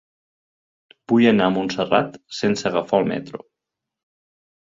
Vull 1.13 1.27
anar 1.31 1.49
a 1.49 1.53
Montserrat 1.57 2.17
sense 2.39 2.67
agafar 2.71 3.03
el 3.03 3.07
metro. 3.13 3.45